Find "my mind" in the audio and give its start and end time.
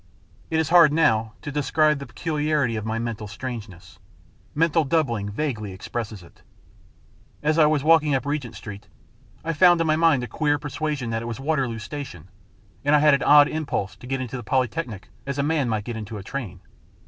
9.85-10.23